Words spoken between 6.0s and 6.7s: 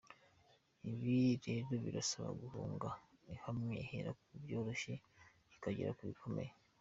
bikomeye.